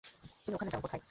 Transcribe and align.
তুমি 0.43 0.55
ওখানে 0.55 0.71
যাও- 0.71 0.81
কোথায়? 0.83 0.99